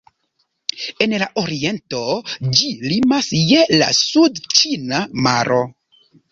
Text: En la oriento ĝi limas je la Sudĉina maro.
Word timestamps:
En 1.05 1.13
la 1.23 1.27
oriento 1.41 1.99
ĝi 2.61 2.71
limas 2.87 3.29
je 3.53 3.63
la 3.83 3.93
Sudĉina 4.01 5.07
maro. 5.29 5.65